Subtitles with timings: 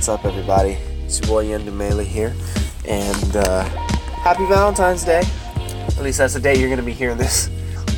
[0.00, 0.78] What's up, everybody?
[1.04, 2.34] It's your boy Yendamele here,
[2.86, 5.20] and uh, happy Valentine's Day.
[5.54, 7.50] At least that's the day you're going to be hearing this.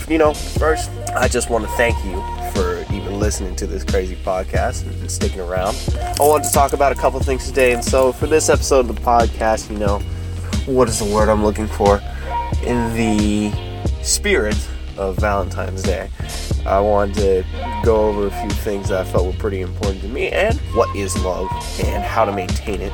[0.08, 2.20] You know, first, I just want to thank you
[2.54, 5.76] for even listening to this crazy podcast and sticking around.
[5.96, 8.96] I wanted to talk about a couple things today, and so for this episode of
[8.96, 10.00] the podcast, you know,
[10.66, 12.02] what is the word I'm looking for?
[12.64, 13.52] In the
[14.02, 14.58] spirit
[14.96, 16.10] of Valentine's Day,
[16.66, 20.08] I wanted to go over a few things that I felt were pretty important to
[20.08, 21.48] me and what is love
[21.80, 22.92] and how to maintain it.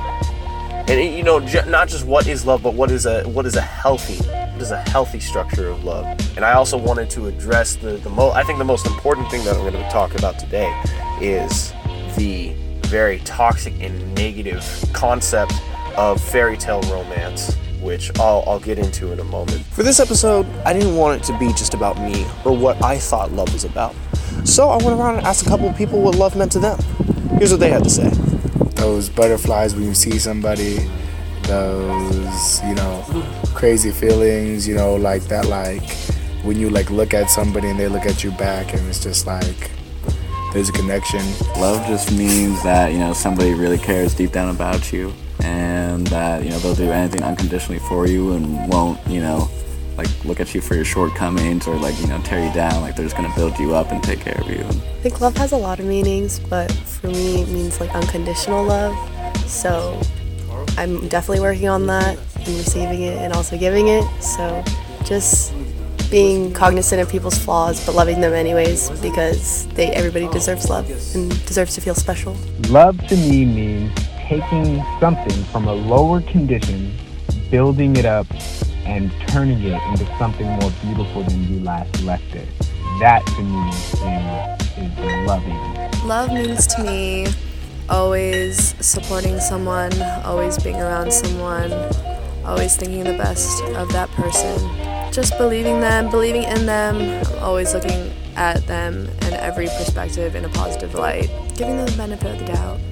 [0.89, 3.61] And you know, not just what is love, but what is a what is a
[3.61, 6.07] healthy what is a healthy structure of love.
[6.37, 9.45] And I also wanted to address the the mo I think the most important thing
[9.45, 10.75] that I'm going to talk about today
[11.21, 11.73] is
[12.17, 15.53] the very toxic and negative concept
[15.97, 19.65] of fairy tale romance which I'll, I'll get into in a moment.
[19.67, 22.99] For this episode, I didn't want it to be just about me or what I
[22.99, 23.95] thought love was about.
[24.45, 26.79] So I went around and asked a couple of people what love meant to them.
[27.39, 28.09] Here's what they had to say.
[28.75, 30.79] Those butterflies when you see somebody,
[31.43, 33.05] those, you know,
[33.55, 35.91] crazy feelings, you know, like that, like
[36.43, 39.27] when you like look at somebody and they look at you back and it's just
[39.27, 39.71] like
[40.53, 41.21] there's a connection.
[41.59, 46.45] Love just means that, you know, somebody really cares deep down about you and that
[46.45, 49.49] you know they'll do anything unconditionally for you and won't you know
[49.99, 52.81] like look at you for your shortcomings or like you know tear you down.
[52.81, 54.65] Like they're just gonna build you up and take care of you.
[54.65, 58.65] I think love has a lot of meanings but for me it means like unconditional
[58.65, 58.97] love.
[59.49, 60.01] So
[60.77, 64.05] i'm definitely working on that and receiving it and also giving it.
[64.23, 64.65] So
[65.05, 65.53] just
[66.11, 71.31] being cognizant of people's flaws but loving them anyways because they everybody deserves love and
[71.45, 72.37] deserves to feel special.
[72.69, 76.95] Love to me means taking something from a lower condition,
[77.51, 78.27] building it up,
[78.85, 82.47] and turning it into something more beautiful than you last left it.
[83.01, 83.95] That to me is,
[84.77, 86.07] is loving.
[86.07, 87.27] Love means to me
[87.89, 91.73] always supporting someone, always being around someone,
[92.45, 94.59] always thinking the best of that person.
[95.11, 100.49] Just believing them, believing in them, always looking at them in every perspective in a
[100.51, 102.88] positive light, giving them the benefit of the doubt, and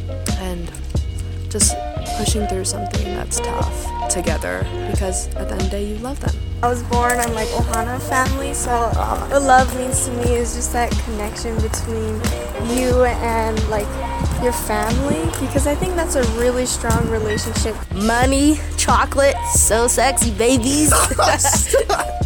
[1.51, 1.75] just
[2.17, 6.19] pushing through something that's tough together because at the end of the day you love
[6.21, 6.34] them.
[6.62, 10.55] I was born on like Ohana family, so uh, what love means to me is
[10.55, 12.15] just that connection between
[12.77, 13.87] you and like
[14.43, 17.77] your family because I think that's a really strong relationship.
[17.93, 20.93] Money, chocolate, so sexy babies.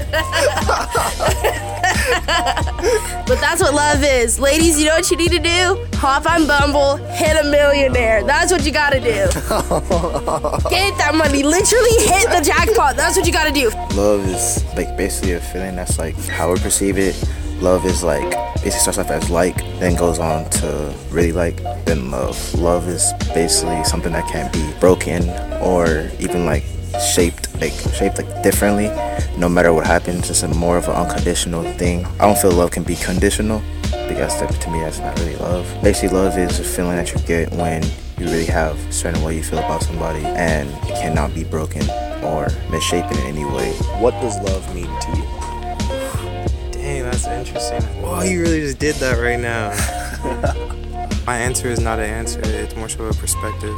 [3.26, 4.38] but that's what love is.
[4.40, 5.86] Ladies, you know what you need to do?
[5.94, 8.24] Hop on Bumble, hit a millionaire.
[8.24, 9.06] That's what you gotta do.
[10.70, 11.42] Get that money.
[11.42, 12.96] Literally hit the jackpot.
[12.96, 13.70] That's what you gotta do.
[13.94, 17.22] Love is like basically a feeling that's like how we perceive it.
[17.60, 18.30] Love is like
[18.62, 22.54] basically starts off as like, then goes on to really like, then love.
[22.54, 25.28] Love is basically something that can't be broken
[25.60, 26.64] or even like
[27.00, 28.88] shaped like shaped like differently.
[29.36, 32.04] No matter what happens it's a more of an unconditional thing.
[32.18, 33.62] I don't feel love can be conditional
[34.08, 35.66] because to me that's not really love.
[35.82, 37.82] Basically love is a feeling that you get when
[38.18, 41.82] you really have a certain way you feel about somebody and it cannot be broken
[42.22, 43.72] or misshapen in any way.
[44.00, 46.72] What does love mean to you?
[46.72, 47.82] Dang that's interesting.
[48.04, 49.70] Oh you really just did that right now
[51.26, 53.76] my answer is not an answer it's more so a perspective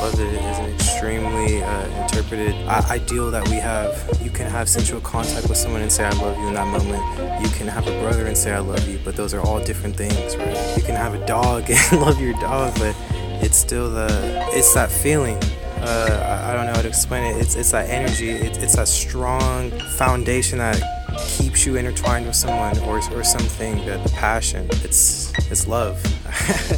[0.00, 4.18] love is an extremely uh, interpreted ideal that we have.
[4.22, 7.42] You can have sensual contact with someone and say I love you in that moment.
[7.42, 9.96] You can have a brother and say I love you, but those are all different
[9.96, 10.76] things, right?
[10.76, 12.96] You can have a dog and love your dog, but
[13.42, 14.08] it's still the
[14.52, 15.38] it's that feeling.
[15.82, 17.40] Uh, I, I, don't know how to explain it.
[17.40, 18.30] It's it's that energy.
[18.30, 20.82] It's, it's that strong foundation that
[21.18, 23.84] keeps you intertwined with someone or or something.
[23.86, 24.66] That the passion.
[24.84, 25.19] It's
[25.50, 26.00] it's love.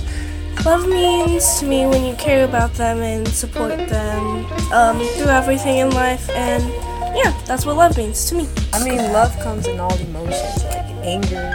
[0.65, 5.79] Love means to me when you care about them and support them um, through everything
[5.79, 6.63] in life, and
[7.17, 8.49] yeah, that's what love means to me.
[8.73, 11.51] I mean, love comes in all emotions, like anger,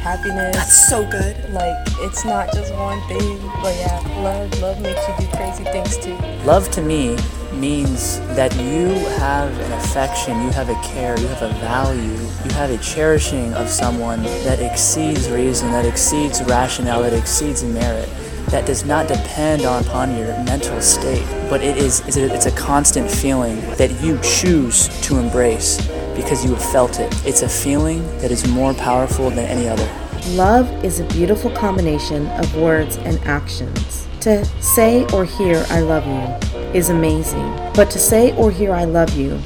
[0.00, 0.54] happiness.
[0.54, 1.36] That's so good.
[1.54, 5.96] Like it's not just one thing, but yeah, love, love makes you do crazy things
[5.96, 6.16] too.
[6.44, 7.16] Love to me
[7.60, 12.50] means that you have an affection, you have a care, you have a value, you
[12.54, 18.08] have a cherishing of someone that exceeds reason, that exceeds rationale, that exceeds merit
[18.50, 23.08] that does not depend on upon your mental state, but it is it's a constant
[23.08, 25.86] feeling that you choose to embrace
[26.16, 27.14] because you have felt it.
[27.24, 29.88] It's a feeling that is more powerful than any other.
[30.30, 34.08] Love is a beautiful combination of words and actions.
[34.22, 38.72] To say or hear I love you is amazing, but to say oh, or hear
[38.72, 39.40] I love you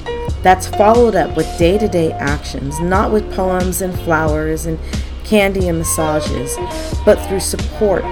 [0.44, 4.78] that's followed up with day to day actions, not with poems and flowers and
[5.24, 6.56] candy and massages,
[7.06, 8.04] but through support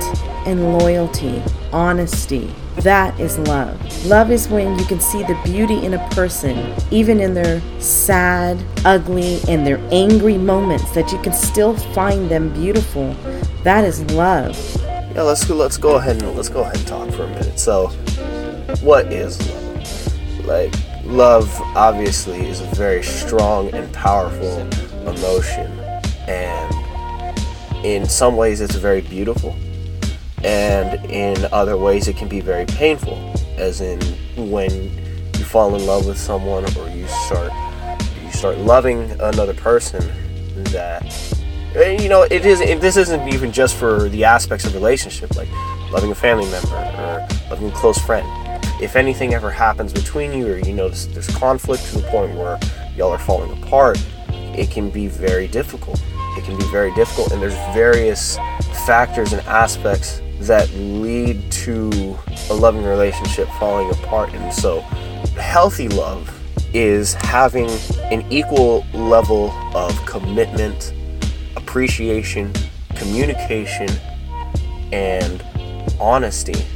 [0.46, 1.42] and loyalty,
[1.72, 3.78] honesty, That is love.
[4.06, 8.58] Love is when you can see the beauty in a person, even in their sad,
[8.86, 13.14] ugly, and their angry moments, that you can still find them beautiful.
[13.62, 14.56] That is love.
[15.14, 15.48] Yeah, let's.
[15.50, 17.58] Let's go ahead and let's go ahead and talk for a minute.
[17.58, 17.92] So,
[18.80, 20.46] what is love?
[20.46, 20.74] Like,
[21.04, 24.60] love obviously is a very strong and powerful
[25.08, 25.70] emotion,
[26.28, 29.56] and in some ways, it's very beautiful,
[30.44, 33.16] and in other ways, it can be very painful.
[33.56, 34.00] As in,
[34.50, 34.70] when
[35.38, 37.52] you fall in love with someone, or you start
[38.22, 40.00] you start loving another person
[40.54, 41.04] that
[41.74, 45.48] you know it is it, this isn't even just for the aspects of relationship like
[45.90, 48.26] loving a family member or loving a close friend
[48.82, 52.58] if anything ever happens between you or you notice there's conflict to the point where
[52.96, 53.96] y'all are falling apart
[54.54, 56.02] it can be very difficult.
[56.36, 58.36] It can be very difficult and there's various
[58.86, 62.18] factors and aspects that lead to
[62.50, 64.32] a loving relationship falling apart.
[64.34, 64.80] And so
[65.40, 66.38] healthy love
[66.74, 67.70] is having
[68.10, 70.92] an equal level of commitment
[71.56, 72.52] appreciation,
[72.94, 73.88] communication,
[74.92, 75.42] and
[76.00, 76.66] honesty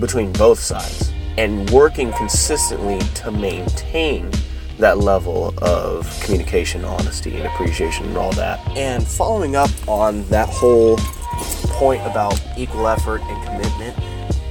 [0.00, 1.09] between both sides,
[1.40, 4.30] and working consistently to maintain
[4.78, 8.60] that level of communication, honesty, and appreciation, and all that.
[8.76, 10.98] And following up on that whole
[11.78, 13.96] point about equal effort and commitment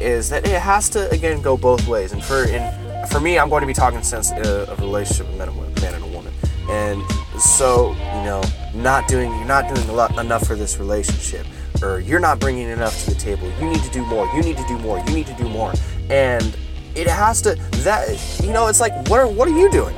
[0.01, 2.11] is that it has to again go both ways.
[2.11, 5.37] And for and for me, I'm going to be talking since uh, a relationship with
[5.37, 6.33] man and, man and a woman,
[6.69, 7.03] and
[7.39, 8.41] so you know
[8.73, 11.45] not doing you're not doing a lot enough for this relationship
[11.83, 13.47] or you're not bringing enough to the table.
[13.59, 14.25] You need to do more.
[14.35, 14.99] You need to do more.
[14.99, 15.71] You need to do more.
[16.09, 16.57] And
[16.95, 18.07] it has to that
[18.43, 19.95] you know it's like what are, what are you doing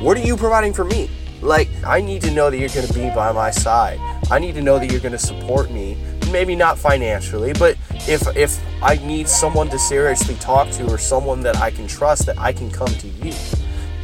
[0.00, 1.10] what are you providing for me
[1.40, 3.98] like i need to know that you're going to be by my side
[4.30, 5.96] i need to know that you're going to support me
[6.32, 7.76] maybe not financially but
[8.08, 12.26] if if i need someone to seriously talk to or someone that i can trust
[12.26, 13.32] that i can come to you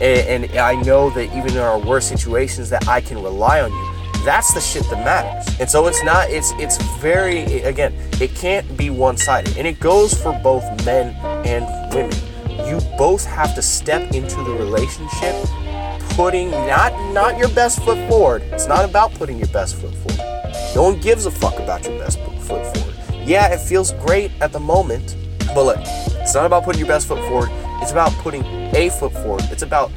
[0.00, 3.72] and, and I know that even in our worst situations that I can rely on
[3.72, 3.90] you.
[4.24, 5.54] That's the shit that matters.
[5.60, 9.56] And so it's not it's it's very again, it can't be one-sided.
[9.56, 11.14] And it goes for both men
[11.44, 11.64] and
[11.94, 12.16] women.
[12.66, 15.34] You both have to step into the relationship
[16.14, 18.42] putting not not your best foot forward.
[18.52, 20.54] It's not about putting your best foot forward.
[20.74, 22.94] No one gives a fuck about your best foot forward.
[23.26, 25.16] Yeah, it feels great at the moment,
[25.54, 27.50] but look, it's not about putting your best foot forward.
[27.82, 29.42] It's about putting a foot forward.
[29.50, 29.90] It's about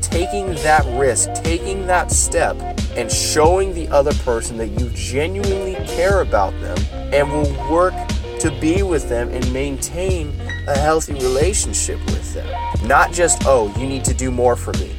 [0.00, 2.56] taking that risk, taking that step,
[2.96, 6.76] and showing the other person that you genuinely care about them
[7.12, 7.94] and will work
[8.40, 10.32] to be with them and maintain
[10.66, 12.46] a healthy relationship with them.
[12.86, 14.94] Not just, oh, you need to do more for me.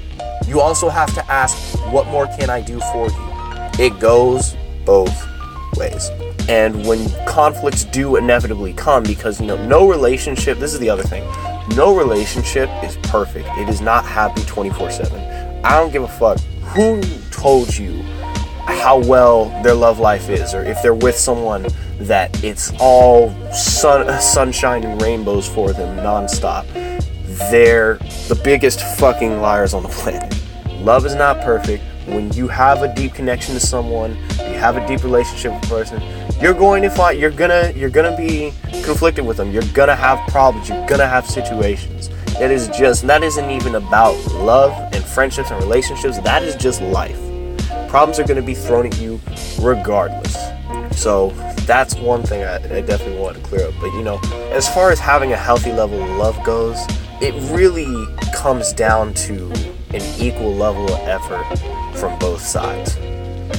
[0.48, 1.58] You also have to ask,
[1.92, 3.84] what more can I do for you?
[3.84, 5.14] It goes both
[5.76, 6.10] ways.
[6.48, 11.04] And when conflicts do inevitably come, because you know, no relationship, this is the other
[11.04, 11.24] thing,
[11.76, 13.48] no relationship is perfect.
[13.58, 15.66] It is not happy 24 7.
[15.66, 16.40] I don't give a fuck
[16.76, 17.02] who
[17.32, 18.04] told you
[18.66, 21.66] how well their love life is, or if they're with someone
[22.00, 26.66] that it's all sun, sunshine and rainbows for them nonstop.
[27.52, 27.96] They're
[28.28, 30.34] the biggest fucking liars on the planet.
[30.82, 31.84] Love is not perfect.
[32.06, 35.68] When you have a deep connection to someone, you have a deep relationship with a
[35.68, 36.02] person,
[36.42, 38.52] you're going to fight you're gonna you're gonna be
[38.84, 42.10] conflicted with them you're gonna have problems you're gonna have situations
[42.42, 46.82] it is just that isn't even about love and friendships and relationships that is just
[46.82, 47.18] life
[47.88, 49.20] problems are gonna be thrown at you
[49.62, 50.36] regardless
[50.92, 51.30] so
[51.66, 54.20] that's one thing I, I definitely want to clear up but you know
[54.52, 56.78] as far as having a healthy level of love goes
[57.22, 59.52] it really comes down to
[59.94, 62.96] an equal level of effort from both sides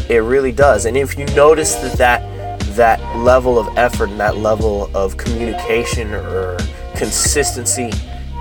[0.08, 2.36] it really does and if you notice that that
[2.76, 6.58] that level of effort and that level of communication or
[6.94, 7.90] consistency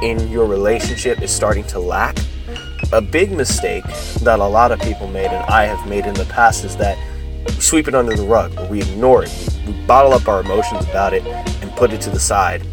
[0.01, 2.17] in your relationship is starting to lack,
[2.91, 3.85] a big mistake
[4.21, 6.97] that a lot of people made and I have made in the past is that
[7.45, 9.54] we sweep it under the rug or we ignore it.
[9.65, 12.65] We bottle up our emotions about it and put it to the side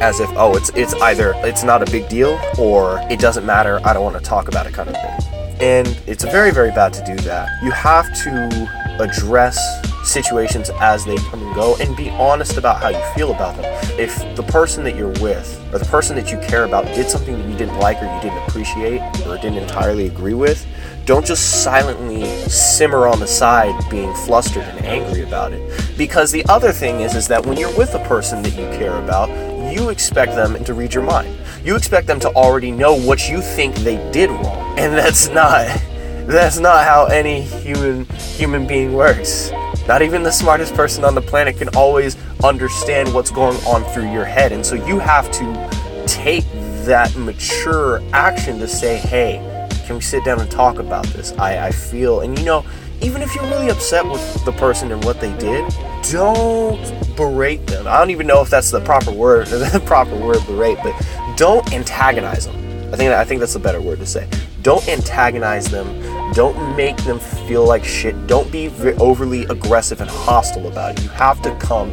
[0.00, 3.80] as if oh it's it's either it's not a big deal or it doesn't matter,
[3.84, 5.34] I don't want to talk about it kind of thing.
[5.60, 7.48] And it's very very bad to do that.
[7.62, 9.58] You have to address
[10.04, 13.64] situations as they come and go and be honest about how you feel about them.
[13.98, 17.36] If the person that you're with or the person that you care about did something
[17.36, 20.64] that you didn't like or you didn't appreciate or didn't entirely agree with,
[21.06, 25.62] don't just silently simmer on the side being flustered and angry about it.
[25.96, 28.96] Because the other thing is is that when you're with a person that you care
[28.96, 29.28] about,
[29.72, 31.38] you expect them to read your mind.
[31.64, 34.78] You expect them to already know what you think they did wrong.
[34.78, 35.66] And that's not
[36.26, 39.52] that's not how any human human being works
[39.86, 44.10] Not even the smartest person on the planet can always understand what's going on through
[44.10, 44.50] your head.
[44.50, 46.44] And so you have to take
[46.84, 49.55] that mature action to say, hey,
[49.86, 51.32] can we sit down and talk about this?
[51.38, 52.66] I, I feel, and you know,
[53.02, 55.72] even if you're really upset with the person and what they did,
[56.10, 57.86] don't berate them.
[57.86, 60.94] I don't even know if that's the proper word, the proper word berate, but
[61.36, 62.56] don't antagonize them.
[62.92, 64.28] I think I think that's a better word to say.
[64.62, 65.86] Don't antagonize them.
[66.32, 68.26] Don't make them feel like shit.
[68.26, 71.04] Don't be overly aggressive and hostile about it.
[71.04, 71.90] You have to come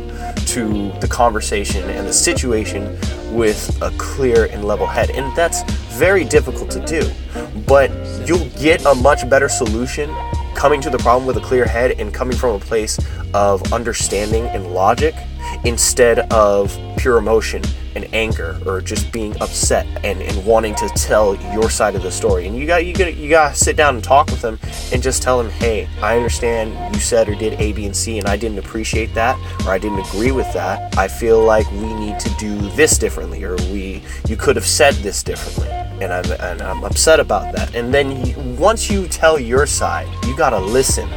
[0.54, 2.98] to the conversation and the situation
[3.36, 5.10] with a clear and level head.
[5.10, 5.64] And that's
[5.98, 7.10] very difficult to do.
[7.68, 7.92] But
[8.28, 10.14] you'll get a much better solution
[10.56, 13.00] coming to the problem with a clear head and coming from a place
[13.34, 15.16] of understanding and logic
[15.66, 17.64] instead of pure emotion
[17.96, 22.12] and anger or just being upset and, and wanting to tell your side of the
[22.12, 22.48] story.
[22.48, 24.60] And you got you got you got to sit down and talk with them
[24.92, 28.20] and just tell them, "Hey, I understand you said or did A, B, and C,
[28.20, 30.98] and I didn't appreciate that or I didn't agree with that.
[30.98, 34.96] I feel like we need to do this differently or we you could have said
[34.96, 35.70] this differently."
[36.02, 37.76] And I'm, and I'm upset about that.
[37.76, 41.08] And then you, once you tell your side, you got to listen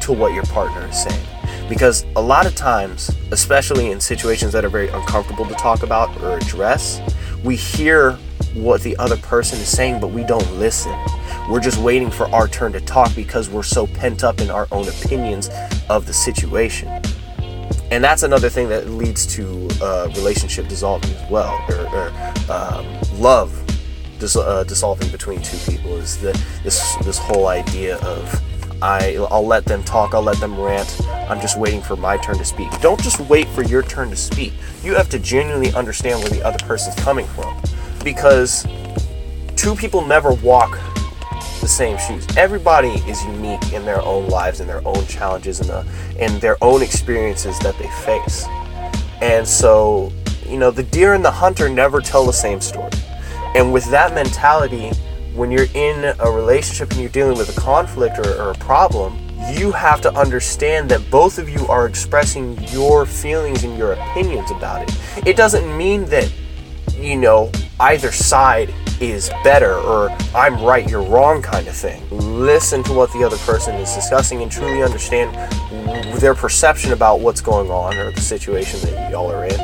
[0.00, 1.33] to what your partner is saying
[1.74, 6.16] because a lot of times, especially in situations that are very uncomfortable to talk about
[6.22, 7.00] or address,
[7.42, 8.12] we hear
[8.54, 10.96] what the other person is saying, but we don't listen.
[11.50, 14.68] We're just waiting for our turn to talk because we're so pent up in our
[14.70, 15.50] own opinions
[15.90, 17.02] of the situation.
[17.90, 22.86] And that's another thing that leads to uh, relationship dissolving as well, or, or um,
[23.18, 23.52] love
[24.20, 25.96] dis- uh, dissolving between two people.
[25.96, 28.53] Is the, this this whole idea of
[28.84, 31.00] I, I'll let them talk, I'll let them rant.
[31.08, 32.70] I'm just waiting for my turn to speak.
[32.82, 34.52] Don't just wait for your turn to speak.
[34.82, 37.58] You have to genuinely understand where the other person's coming from.
[38.04, 38.66] Because
[39.56, 40.78] two people never walk
[41.62, 42.26] the same shoes.
[42.36, 45.86] Everybody is unique in their own lives and their own challenges and, the,
[46.20, 48.44] and their own experiences that they face.
[49.22, 50.12] And so,
[50.46, 52.92] you know, the deer and the hunter never tell the same story.
[53.54, 54.92] And with that mentality,
[55.34, 59.18] when you're in a relationship and you're dealing with a conflict or, or, a problem,
[59.52, 64.50] you have to understand that both of you are expressing your feelings and your opinions
[64.52, 65.26] about it.
[65.26, 66.32] It doesn't mean that,
[66.96, 67.50] you know,
[67.80, 72.02] either side is better or I'm right, you're wrong kind of thing.
[72.10, 75.34] Listen to what the other person is discussing and truly understand
[76.20, 79.60] their perception about what's going on or the situation that y'all are in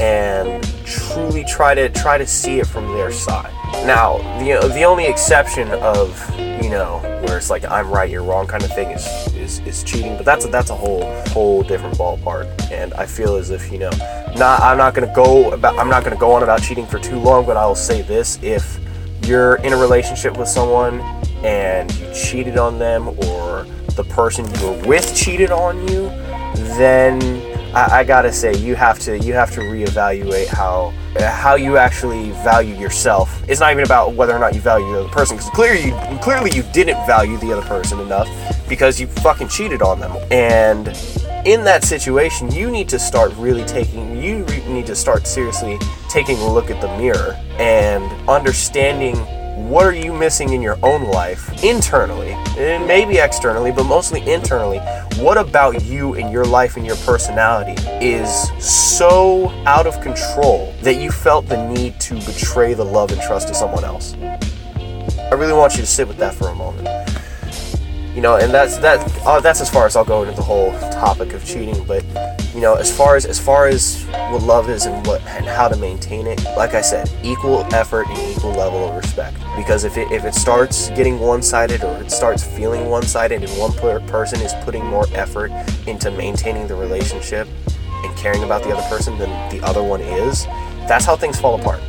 [0.00, 3.52] and truly try to try to see it from their side.
[3.86, 8.46] Now, the the only exception of you know where it's like I'm right, you're wrong
[8.46, 11.96] kind of thing is is, is cheating, but that's a, that's a whole whole different
[11.96, 12.70] ballpark.
[12.70, 13.90] And I feel as if you know,
[14.36, 17.18] not I'm not gonna go about I'm not gonna go on about cheating for too
[17.18, 18.78] long, but I will say this: if
[19.22, 21.00] you're in a relationship with someone
[21.44, 26.08] and you cheated on them, or the person you were with cheated on you,
[26.76, 27.18] then
[27.74, 32.30] I, I gotta say you have to you have to reevaluate how how you actually
[32.42, 33.42] value yourself.
[33.48, 36.18] It's not even about whether or not you value the other person, because clearly you
[36.18, 38.28] clearly you didn't value the other person enough
[38.68, 40.12] because you fucking cheated on them.
[40.30, 40.88] And
[41.44, 45.78] in that situation, you need to start really taking you need to start seriously
[46.08, 49.16] taking a look at the mirror and understanding
[49.68, 54.78] what are you missing in your own life internally and maybe externally but mostly internally?
[55.16, 60.96] What about you and your life and your personality is so out of control that
[60.96, 64.14] you felt the need to betray the love and trust of someone else?
[64.14, 66.86] I really want you to sit with that for a moment.
[68.14, 70.70] You know and that's that uh, that's as far as i'll go into the whole
[70.92, 72.04] topic of cheating but
[72.54, 75.68] you know as far as as far as what love is and what and how
[75.68, 79.36] to maintain it like i said equal effort and equal level of respect.
[79.56, 83.72] Because if it if it starts getting one-sided or it starts feeling one-sided and one
[83.72, 85.50] per- person is putting more effort
[85.86, 87.48] into maintaining the relationship
[88.04, 90.46] and caring about the other person than the other one is
[90.86, 91.80] that's how things fall apart.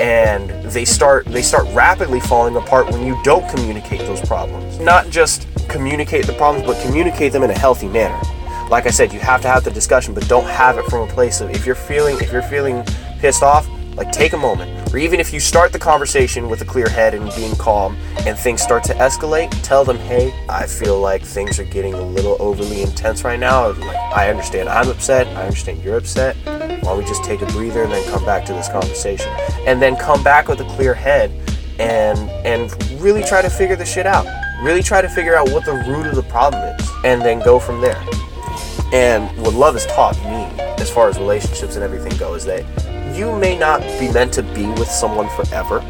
[0.00, 4.78] And they start they start rapidly falling apart when you don't communicate those problems.
[4.78, 8.20] Not just communicate the problems but communicate them in a healthy manner
[8.70, 11.12] like I said, you have to have the discussion, but don't have it from a
[11.12, 12.84] place of if you're feeling if you're feeling
[13.18, 14.94] pissed off, like take a moment.
[14.94, 18.38] Or even if you start the conversation with a clear head and being calm and
[18.38, 22.36] things start to escalate, tell them, hey, I feel like things are getting a little
[22.40, 23.68] overly intense right now.
[23.72, 26.36] Like, I understand I'm upset, I understand you're upset.
[26.44, 29.30] Why don't we just take a breather and then come back to this conversation?
[29.66, 31.30] And then come back with a clear head
[31.80, 34.26] and and really try to figure the shit out.
[34.62, 37.58] Really try to figure out what the root of the problem is and then go
[37.58, 38.00] from there.
[38.92, 42.64] And what love has taught me, as far as relationships and everything go, is that
[43.16, 45.80] you may not be meant to be with someone forever,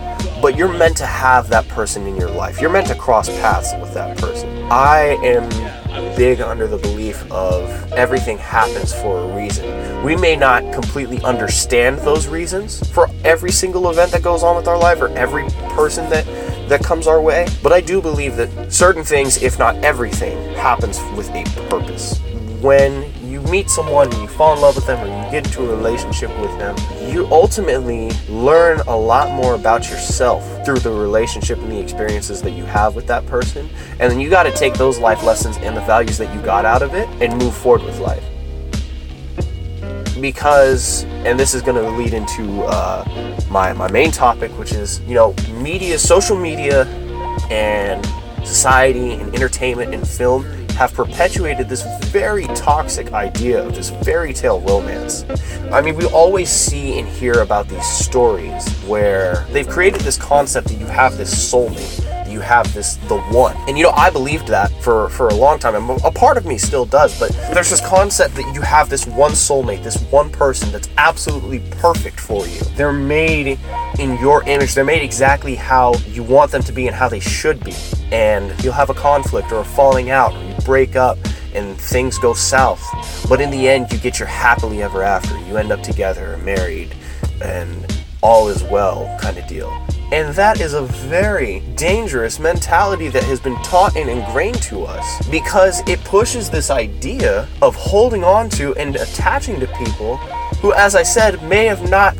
[0.42, 2.60] but you're meant to have that person in your life.
[2.60, 4.48] You're meant to cross paths with that person.
[4.70, 5.48] I am
[6.16, 10.04] big under the belief of everything happens for a reason.
[10.04, 14.68] We may not completely understand those reasons for every single event that goes on with
[14.68, 16.26] our life or every person that
[16.68, 21.00] that comes our way, but I do believe that certain things, if not everything, happens
[21.16, 22.20] with a purpose.
[22.60, 25.62] When you meet someone and you fall in love with them or you get into
[25.62, 26.76] a relationship with them,
[27.10, 32.50] you ultimately learn a lot more about yourself through the relationship and the experiences that
[32.50, 33.66] you have with that person.
[33.98, 36.66] And then you got to take those life lessons and the values that you got
[36.66, 38.24] out of it and move forward with life.
[40.20, 45.00] Because, and this is going to lead into uh, my, my main topic, which is,
[45.00, 46.84] you know, media, social media,
[47.50, 48.04] and
[48.46, 50.44] society and entertainment and film
[50.80, 55.26] have perpetuated this very toxic idea of this fairy tale romance.
[55.70, 60.68] I mean, we always see and hear about these stories where they've created this concept
[60.68, 63.56] that you have this soulmate you have this the one.
[63.68, 66.46] And you know i believed that for for a long time and a part of
[66.46, 70.30] me still does but there's this concept that you have this one soulmate this one
[70.30, 72.60] person that's absolutely perfect for you.
[72.76, 73.58] They're made
[73.98, 74.74] in your image.
[74.74, 77.74] They're made exactly how you want them to be and how they should be.
[78.12, 81.18] And you'll have a conflict or a falling out break up
[81.54, 82.82] and things go south.
[83.28, 85.38] But in the end you get your happily ever after.
[85.46, 86.94] You end up together married
[87.42, 87.86] and
[88.22, 89.70] all is well kind of deal.
[90.12, 95.28] And that is a very dangerous mentality that has been taught and ingrained to us
[95.28, 100.16] because it pushes this idea of holding on to and attaching to people
[100.58, 102.16] who, as I said, may have not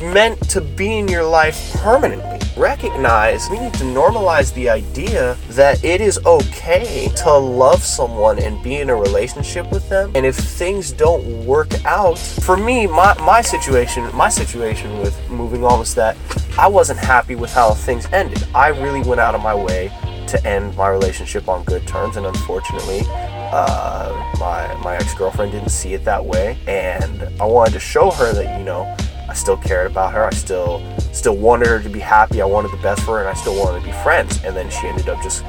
[0.00, 2.33] meant to be in your life permanently.
[2.56, 8.62] Recognize we need to normalize the idea that it is okay to love someone and
[8.62, 10.12] be in a relationship with them.
[10.14, 15.64] And if things don't work out, for me, my, my situation, my situation with moving
[15.64, 16.16] on was that
[16.56, 18.46] I wasn't happy with how things ended.
[18.54, 19.90] I really went out of my way
[20.28, 25.68] to end my relationship on good terms, and unfortunately, uh, my my ex girlfriend didn't
[25.70, 28.96] see it that way, and I wanted to show her that you know
[29.28, 30.24] I still cared about her.
[30.24, 30.82] I still
[31.14, 32.42] still wanted her to be happy.
[32.42, 34.42] I wanted the best for her, and I still wanted to be friends.
[34.44, 35.44] And then she ended up just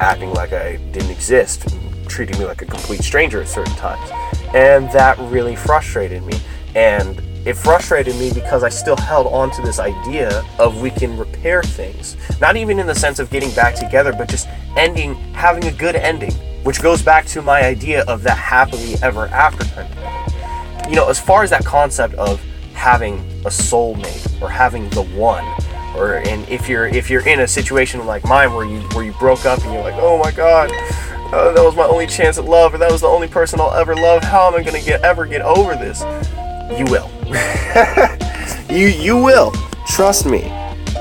[0.00, 1.68] acting like I didn't exist,
[2.08, 4.10] treating me like a complete stranger at certain times,
[4.54, 6.40] and that really frustrated me.
[6.74, 11.16] And it frustrated me because I still held on to this idea of we can
[11.16, 12.16] repair things.
[12.40, 15.96] Not even in the sense of getting back together, but just ending, having a good
[15.96, 20.90] ending, which goes back to my idea of that happily ever after kind of thing.
[20.90, 22.40] You know, as far as that concept of
[22.74, 25.44] having a soulmate or having the one,
[25.96, 29.12] or and if you're if you're in a situation like mine where you where you
[29.12, 30.70] broke up and you're like, oh my god,
[31.32, 33.74] uh, that was my only chance at love, or that was the only person I'll
[33.74, 34.22] ever love.
[34.22, 36.00] How am I gonna get ever get over this?
[36.78, 37.10] You will.
[38.74, 39.52] you you will.
[39.86, 40.52] Trust me.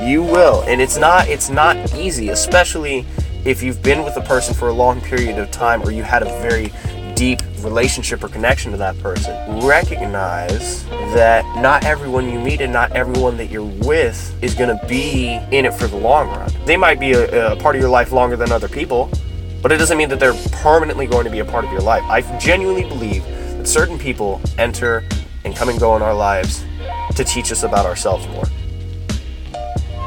[0.02, 0.64] You will.
[0.64, 3.06] And it's not it's not easy, especially
[3.46, 6.22] if you've been with a person for a long period of time or you had
[6.22, 6.72] a very
[7.16, 9.62] deep relationship or connection to that person.
[9.62, 14.88] Recognize that not everyone you meet and not everyone that you're with is going to
[14.88, 16.52] be in it for the long run.
[16.66, 19.10] They might be a, a part of your life longer than other people,
[19.62, 22.04] but it doesn't mean that they're permanently going to be a part of your life.
[22.06, 23.24] I genuinely believe
[23.58, 25.04] that certain people enter
[25.44, 26.64] and come and go in our lives
[27.16, 28.46] to teach us about ourselves more.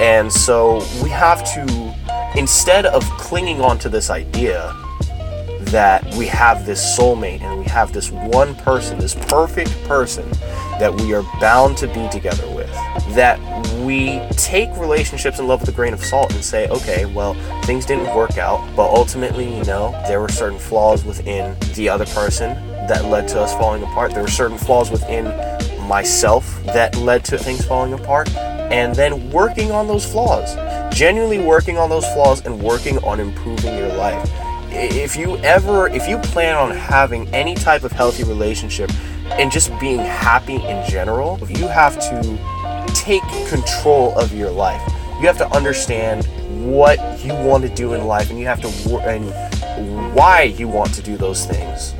[0.00, 1.94] And so we have to,
[2.36, 4.74] instead of clinging on to this idea
[5.70, 10.28] that we have this soulmate and we have this one person, this perfect person
[10.78, 12.70] that we are bound to be together with,
[13.14, 13.38] that
[13.84, 17.86] we take relationships and love with a grain of salt and say, okay, well, things
[17.86, 22.54] didn't work out, but ultimately, you know, there were certain flaws within the other person
[22.88, 24.12] that led to us falling apart.
[24.12, 25.26] There were certain flaws within
[25.86, 28.28] myself that led to things falling apart.
[28.70, 30.54] And then working on those flaws,
[30.94, 34.28] genuinely working on those flaws and working on improving your life.
[34.72, 38.90] If you ever, if you plan on having any type of healthy relationship
[39.32, 42.38] and just being happy in general, you have to
[42.94, 44.80] take control of your life.
[45.20, 46.24] You have to understand
[46.64, 50.94] what you want to do in life and you have to, and why you want
[50.94, 51.92] to do those things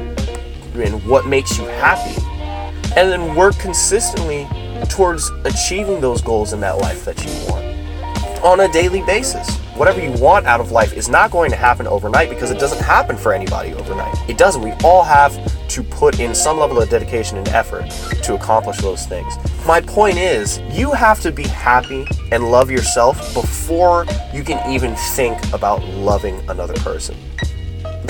[0.75, 2.21] and what makes you happy.
[2.97, 4.47] And then work consistently
[4.89, 7.65] towards achieving those goals in that life that you want
[8.45, 9.60] on a daily basis.
[9.81, 12.83] Whatever you want out of life is not going to happen overnight because it doesn't
[12.83, 14.15] happen for anybody overnight.
[14.29, 14.61] It doesn't.
[14.61, 15.33] We all have
[15.69, 17.89] to put in some level of dedication and effort
[18.25, 19.39] to accomplish those things.
[19.67, 24.95] My point is, you have to be happy and love yourself before you can even
[25.15, 27.17] think about loving another person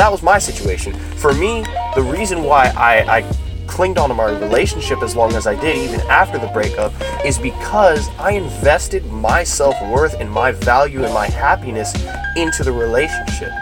[0.00, 0.94] that was my situation.
[0.94, 1.62] For me,
[1.94, 3.32] the reason why I, I
[3.70, 6.92] clinged onto my relationship as long as I did, even after the breakup,
[7.24, 11.94] is because I invested my self worth and my value and my happiness
[12.36, 13.52] into the relationship,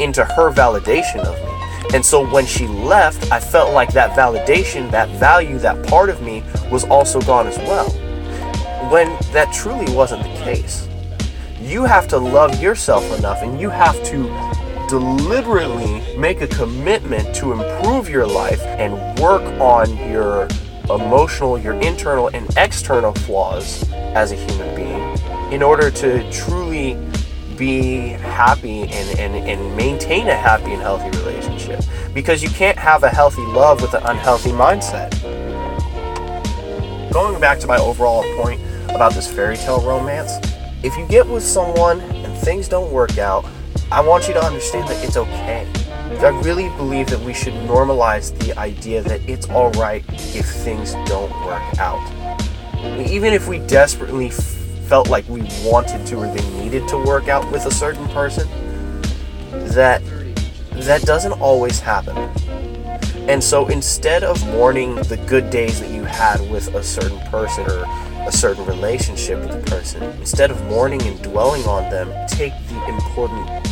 [0.00, 1.94] into her validation of me.
[1.94, 6.22] And so when she left, I felt like that validation, that value, that part of
[6.22, 7.90] me was also gone as well.
[8.90, 10.88] When that truly wasn't the case.
[11.60, 14.28] You have to love yourself enough and you have to
[14.88, 20.48] deliberately make a commitment to improve your life and work on your
[20.90, 26.96] emotional, your internal and external flaws as a human being in order to truly
[27.56, 31.80] be happy and, and, and maintain a happy and healthy relationship.
[32.14, 35.10] Because you can't have a healthy love with an unhealthy mindset.
[37.12, 40.32] Going back to my overall point about this fairy tale romance,
[40.82, 43.44] if you get with someone and things don't work out,
[43.92, 45.64] I want you to understand that it's okay.
[46.20, 51.30] I really believe that we should normalize the idea that it's alright if things don't
[51.44, 52.02] work out.
[52.98, 57.50] Even if we desperately felt like we wanted to or they needed to work out
[57.52, 58.48] with a certain person,
[59.74, 60.02] that
[60.72, 62.16] that doesn't always happen.
[63.28, 67.70] And so instead of mourning the good days that you had with a certain person
[67.70, 67.84] or
[68.26, 72.84] a certain relationship with a person, instead of mourning and dwelling on them, take the
[72.86, 73.65] important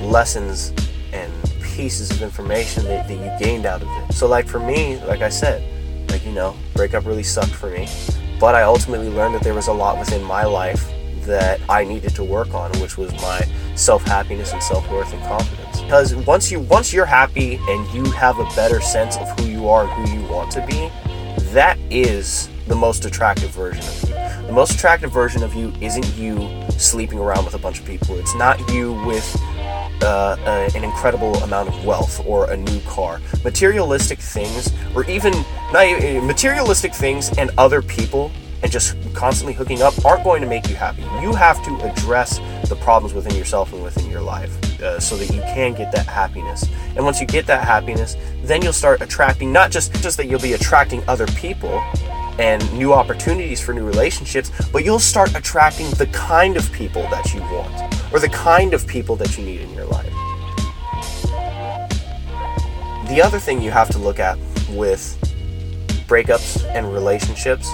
[0.00, 0.72] lessons
[1.12, 1.32] and
[1.62, 4.14] pieces of information that, that you gained out of it.
[4.14, 5.62] So like for me, like I said,
[6.10, 7.88] like you know, breakup really sucked for me.
[8.38, 10.90] But I ultimately learned that there was a lot within my life
[11.22, 13.40] that I needed to work on, which was my
[13.74, 15.80] self-happiness and self-worth and confidence.
[15.82, 19.68] Because once you once you're happy and you have a better sense of who you
[19.68, 20.90] are and who you want to be,
[21.52, 24.46] that is the most attractive version of you.
[24.46, 28.18] The most attractive version of you isn't you sleeping around with a bunch of people.
[28.18, 29.24] It's not you with
[30.02, 33.20] uh, uh, an incredible amount of wealth or a new car.
[33.44, 35.32] Materialistic things, or even
[35.72, 35.86] not,
[36.22, 38.30] materialistic things and other people,
[38.62, 41.02] and just constantly hooking up aren't going to make you happy.
[41.22, 44.50] You have to address the problems within yourself and within your life
[44.82, 46.66] uh, so that you can get that happiness.
[46.96, 50.40] And once you get that happiness, then you'll start attracting not just just that you'll
[50.40, 51.82] be attracting other people
[52.38, 57.32] and new opportunities for new relationships, but you'll start attracting the kind of people that
[57.32, 60.10] you want or the kind of people that you need in your life.
[63.10, 64.38] The other thing you have to look at
[64.70, 65.18] with
[66.08, 67.68] breakups and relationships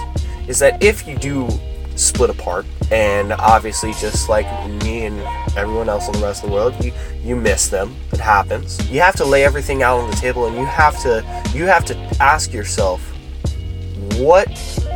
[0.49, 1.47] is that if you do
[1.95, 4.45] split apart and obviously just like
[4.83, 5.17] me and
[5.55, 8.99] everyone else in the rest of the world you you miss them it happens you
[8.99, 11.95] have to lay everything out on the table and you have to you have to
[12.19, 12.99] ask yourself
[14.15, 14.47] what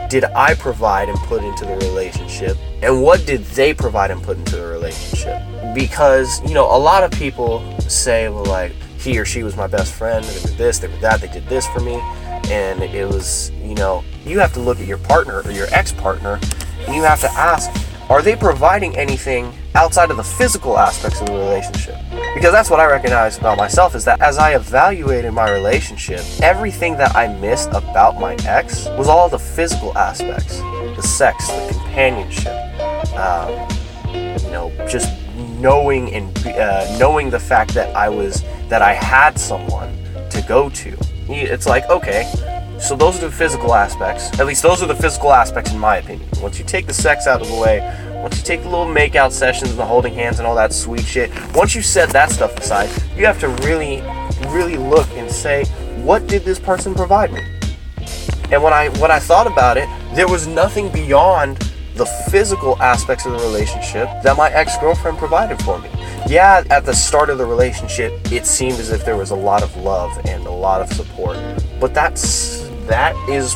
[0.09, 4.37] did I provide and put into the relationship and what did they provide and put
[4.37, 4.76] into the relationship
[5.73, 9.67] because you know a lot of people say well like he or she was my
[9.67, 11.95] best friend they were this they were that they did this for me.
[12.49, 16.39] And it was you know you have to look at your partner or your ex-partner
[16.79, 17.69] and you have to ask
[18.09, 21.95] are they providing anything outside of the physical aspects of the relationship?
[22.33, 26.95] Because that's what i recognize about myself is that as i evaluated my relationship everything
[26.97, 32.53] that i missed about my ex was all the physical aspects the sex the companionship
[33.17, 33.67] um,
[34.57, 35.09] know just
[35.59, 39.91] knowing and uh, knowing the fact that i was that i had someone
[40.29, 40.95] to go to
[41.29, 42.23] it's like okay
[42.79, 44.39] so those are the physical aspects.
[44.39, 46.29] At least those are the physical aspects in my opinion.
[46.41, 47.79] Once you take the sex out of the way,
[48.21, 51.01] once you take the little makeout sessions and the holding hands and all that sweet
[51.01, 54.01] shit, once you set that stuff aside, you have to really,
[54.49, 55.65] really look and say,
[56.03, 57.41] what did this person provide me?
[58.51, 61.57] And when I when I thought about it, there was nothing beyond
[61.97, 65.89] the physical aspects of the relationship that my ex-girlfriend provided for me.
[66.27, 69.63] Yeah, at the start of the relationship, it seemed as if there was a lot
[69.63, 71.37] of love and a lot of support.
[71.79, 73.53] But that's that is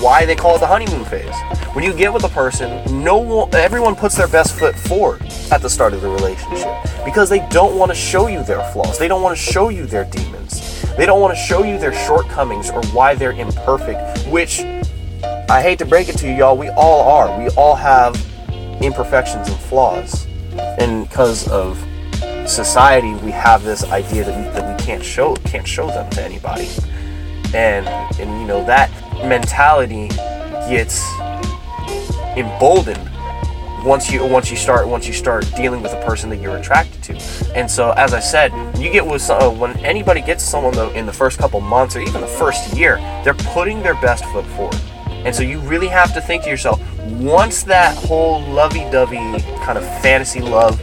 [0.00, 1.34] why they call it the honeymoon phase.
[1.72, 5.62] When you get with a person, no one, everyone puts their best foot forward at
[5.62, 8.98] the start of the relationship because they don't want to show you their flaws.
[8.98, 10.82] They don't want to show you their demons.
[10.96, 14.60] They don't want to show you their shortcomings or why they're imperfect, which
[15.48, 17.38] I hate to break it to you, y'all, we all are.
[17.38, 18.14] We all have
[18.80, 20.26] imperfections and flaws.
[20.78, 21.78] And because of
[22.46, 26.22] society, we have this idea that we, that we can't show can't show them to
[26.22, 26.68] anybody
[27.54, 27.86] and
[28.18, 28.90] and you know that
[29.26, 30.08] mentality
[30.68, 31.08] gets
[32.36, 33.10] emboldened
[33.84, 37.02] once you once you start once you start dealing with a person that you're attracted
[37.02, 37.12] to
[37.54, 41.06] and so as i said you get with uh, when anybody gets someone though in
[41.06, 44.80] the first couple months or even the first year they're putting their best foot forward
[45.24, 46.80] and so you really have to think to yourself
[47.20, 50.80] once that whole lovey-dovey kind of fantasy love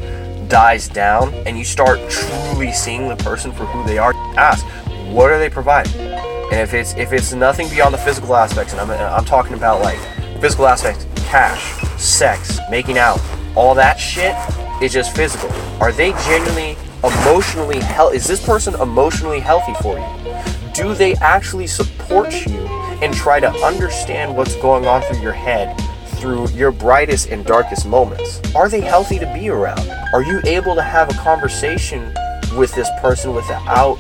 [0.50, 4.66] dies down and you start truly seeing the person for who they are ask
[5.14, 8.82] what are they providing and if it's if it's nothing beyond the physical aspects, and
[8.82, 9.98] I'm I'm talking about like
[10.42, 13.22] physical aspects, cash, sex, making out,
[13.56, 14.36] all that shit
[14.84, 15.50] is just physical.
[15.80, 16.76] Are they genuinely
[17.06, 18.18] emotionally healthy?
[18.18, 20.74] Is this person emotionally healthy for you?
[20.74, 22.68] Do they actually support you
[23.02, 25.78] and try to understand what's going on through your head
[26.22, 28.40] through your brightest and darkest moments?
[28.54, 29.90] Are they healthy to be around?
[30.14, 32.14] Are you able to have a conversation
[32.56, 33.98] with this person without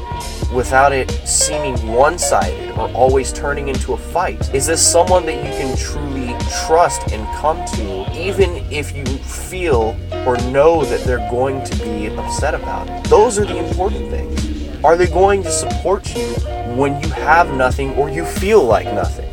[0.53, 4.53] without it seeming one-sided or always turning into a fight?
[4.53, 6.35] Is this someone that you can truly
[6.67, 12.07] trust and come to even if you feel or know that they're going to be
[12.17, 13.03] upset about it?
[13.05, 14.83] Those are the important things.
[14.83, 16.35] Are they going to support you
[16.77, 19.29] when you have nothing or you feel like nothing?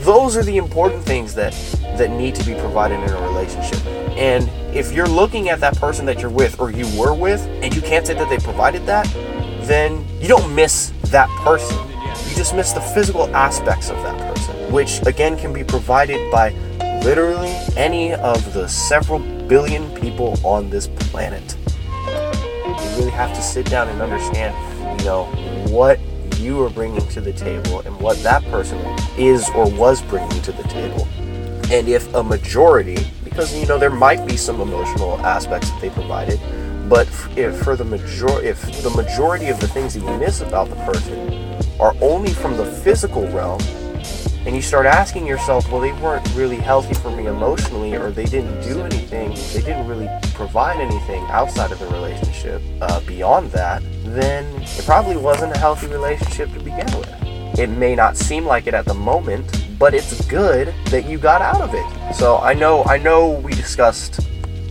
[0.00, 1.52] Those are the important things that
[1.98, 3.84] that need to be provided in a relationship.
[4.16, 7.74] And if you're looking at that person that you're with or you were with and
[7.74, 9.06] you can't say that they provided that,
[9.66, 11.76] then you don't miss that person.
[12.28, 16.50] You just miss the physical aspects of that person, which again can be provided by
[17.02, 21.56] literally any of the several billion people on this planet.
[22.06, 24.54] You really have to sit down and understand,
[25.00, 25.24] you know,
[25.68, 25.98] what
[26.38, 28.78] you are bringing to the table and what that person
[29.18, 31.06] is or was bringing to the table.
[31.70, 35.90] And if a majority, because you know there might be some emotional aspects that they
[35.90, 36.40] provided,
[36.88, 40.68] but if for the major if the majority of the things that you miss about
[40.68, 43.60] the person are only from the physical realm,
[44.46, 48.26] and you start asking yourself, well, they weren't really healthy for me emotionally, or they
[48.26, 53.82] didn't do anything, they didn't really provide anything outside of the relationship uh, beyond that,
[54.04, 57.12] then it probably wasn't a healthy relationship to begin with.
[57.58, 61.42] It may not seem like it at the moment, but it's good that you got
[61.42, 62.14] out of it.
[62.14, 64.20] So I know I know we discussed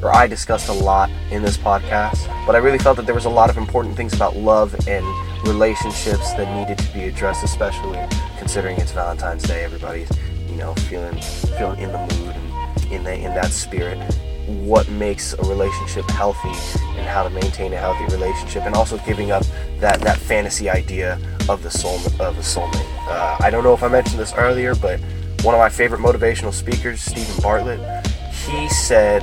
[0.01, 3.25] or I discussed a lot in this podcast, but I really felt that there was
[3.25, 5.05] a lot of important things about love and
[5.47, 7.97] relationships that needed to be addressed, especially
[8.45, 9.63] considering it's Valentine's Day.
[9.63, 10.07] Everybody's,
[10.47, 11.19] you know, feeling
[11.57, 13.97] feeling in the mood and in the in that spirit.
[14.45, 16.53] What makes a relationship healthy
[16.95, 19.43] and how to maintain a healthy relationship, and also giving up
[19.79, 22.87] that that fantasy idea of the soul of a soulmate.
[23.07, 24.99] Uh, I don't know if I mentioned this earlier, but
[25.41, 28.05] one of my favorite motivational speakers, Steven Bartlett,
[28.45, 29.21] he said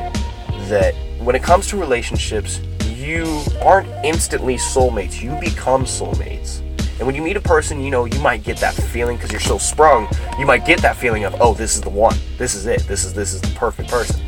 [0.69, 2.61] that when it comes to relationships,
[2.97, 5.23] you aren't instantly soulmates.
[5.23, 6.61] You become soulmates.
[7.03, 9.41] And when you meet a person, you know, you might get that feeling because you're
[9.41, 10.07] so sprung,
[10.39, 12.17] you might get that feeling of, oh, this is the one.
[12.39, 12.83] This is it.
[12.87, 14.25] This is this is the perfect person.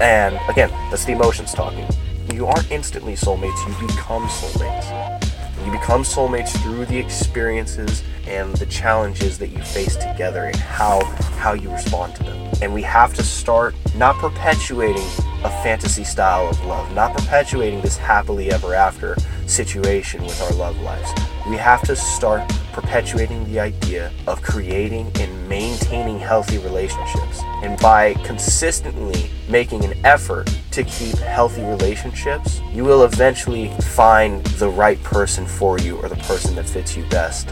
[0.00, 1.86] And again, that's the emotions talking.
[2.32, 5.66] You aren't instantly soulmates, you become soulmates.
[5.66, 11.04] You become soulmates through the experiences and the challenges that you face together and how
[11.36, 12.50] how you respond to them.
[12.62, 15.06] And we have to start not perpetuating
[15.44, 20.80] a fantasy style of love, not perpetuating this happily ever after situation with our love
[20.80, 21.10] lives.
[21.48, 27.40] We have to start perpetuating the idea of creating and maintaining healthy relationships.
[27.62, 34.68] And by consistently making an effort to keep healthy relationships, you will eventually find the
[34.68, 37.50] right person for you or the person that fits you best,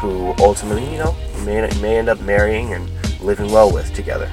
[0.00, 2.90] who ultimately, you know, may, may end up marrying and
[3.22, 4.30] living well with together.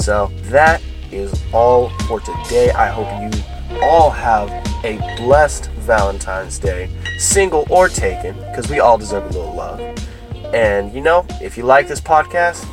[0.00, 2.70] So that is all for today.
[2.70, 4.50] I hope you all have
[4.84, 9.80] a blessed Valentine's Day, single or taken, because we all deserve a little love.
[10.54, 12.66] And you know, if you like this podcast,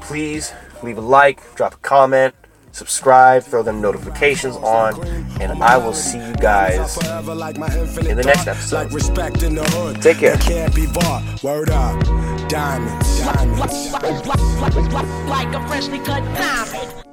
[0.00, 2.34] please leave a like, drop a comment,
[2.72, 5.02] subscribe, throw them notifications on,
[5.40, 8.90] and I will see you guys in the next episode.
[10.02, 10.36] Take care.
[11.42, 12.48] Word up.
[12.48, 13.20] Diamonds.
[13.20, 13.92] Diamonds.
[15.28, 17.11] Like a freshly cut diamond.